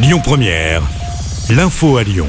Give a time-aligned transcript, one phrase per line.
[0.00, 0.82] Lyon Première,
[1.50, 2.28] l'info à Lyon.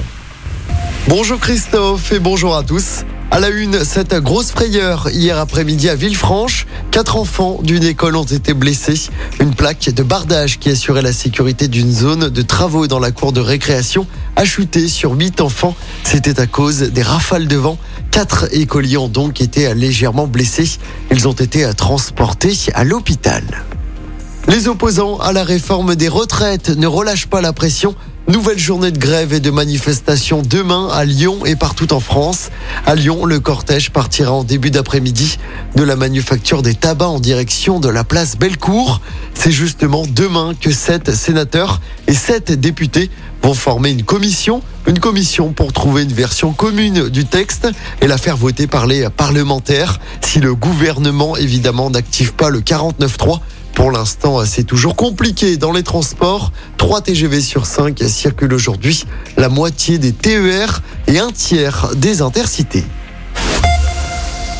[1.07, 3.05] Bonjour Christophe et bonjour à tous.
[3.29, 6.65] À la une, cette grosse frayeur hier après-midi à Villefranche.
[6.89, 9.11] Quatre enfants d'une école ont été blessés.
[9.39, 13.33] Une plaque de bardage qui assurait la sécurité d'une zone de travaux dans la cour
[13.33, 15.75] de récréation a chuté sur huit enfants.
[16.03, 17.77] C'était à cause des rafales de vent.
[18.09, 20.79] Quatre écoliers ont donc été légèrement blessés.
[21.11, 23.43] Ils ont été transportés à l'hôpital.
[24.49, 27.93] Les opposants à la réforme des retraites ne relâchent pas la pression.
[28.27, 32.49] Nouvelle journée de grève et de manifestation demain à Lyon et partout en France.
[32.87, 35.37] À Lyon, le cortège partira en début d'après-midi
[35.75, 39.01] de la manufacture des tabacs en direction de la place Bellecour.
[39.35, 43.11] C'est justement demain que sept sénateurs et sept députés
[43.43, 47.67] vont former une commission, une commission pour trouver une version commune du texte
[48.01, 53.41] et la faire voter par les parlementaires si le gouvernement évidemment n'active pas le 49.3
[53.79, 56.51] pour l'instant, c'est toujours compliqué dans les transports.
[56.75, 59.05] 3 TGV sur 5 circulent aujourd'hui,
[59.37, 62.83] la moitié des TER et un tiers des intercités.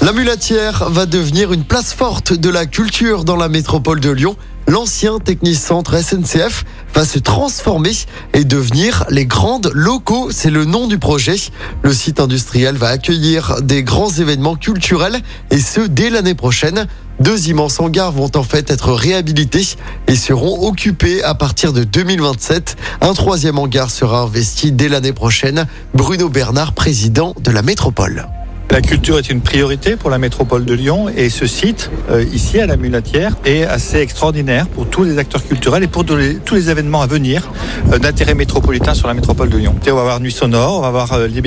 [0.01, 4.37] La mulatière va devenir une place forte de la culture dans la métropole de Lyon.
[4.67, 7.91] L'ancien technicentre SNCF va se transformer
[8.33, 10.29] et devenir les grandes locaux.
[10.31, 11.35] C'est le nom du projet.
[11.81, 15.19] Le site industriel va accueillir des grands événements culturels
[15.51, 16.87] et ce dès l'année prochaine.
[17.19, 19.75] Deux immenses hangars vont en fait être réhabilités
[20.07, 22.77] et seront occupés à partir de 2027.
[23.01, 25.67] Un troisième hangar sera investi dès l'année prochaine.
[25.93, 28.25] Bruno Bernard, président de la métropole.
[28.71, 32.59] La culture est une priorité pour la métropole de Lyon et ce site, euh, ici
[32.59, 36.69] à la Mulatière, est assez extraordinaire pour tous les acteurs culturels et pour tous les,
[36.69, 37.49] événements à venir
[37.91, 39.75] euh, d'intérêt métropolitain sur la métropole de Lyon.
[39.87, 41.41] on va avoir Nuit Sonore, on va avoir euh, les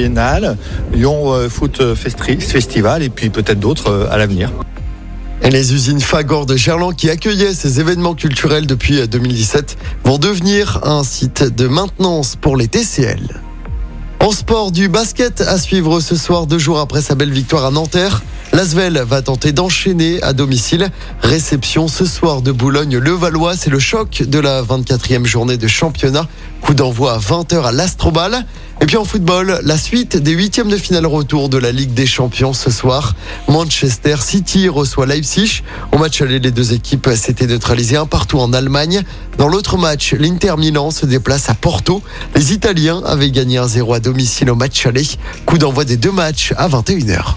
[0.92, 4.50] Lyon Foot Festival et puis peut-être d'autres à l'avenir.
[5.44, 10.80] Et les usines Fagor de Gerland qui accueillaient ces événements culturels depuis 2017 vont devenir
[10.84, 13.40] un site de maintenance pour les TCL.
[14.20, 17.72] En sport, du basket à suivre ce soir, deux jours après sa belle victoire à
[17.72, 18.22] Nanterre.
[18.52, 20.90] L'Asvel va tenter d'enchaîner à domicile.
[21.22, 23.56] Réception ce soir de Boulogne-le-Valois.
[23.56, 26.28] C'est le choc de la 24e journée de championnat.
[26.60, 28.44] Coup d'envoi à 20h à l'Astrobal.
[28.82, 32.04] Et puis en football, la suite des huitièmes de finale retour de la Ligue des
[32.04, 33.14] Champions ce soir.
[33.48, 35.62] Manchester City reçoit Leipzig.
[35.92, 39.02] Au match aller, les deux équipes s'étaient neutralisées un partout en Allemagne.
[39.38, 42.02] Dans l'autre match, l'Inter Milan se déplace à Porto.
[42.34, 45.06] Les Italiens avaient gagné un 0 à domicile au match aller.
[45.46, 47.36] Coup d'envoi des deux matchs à 21h.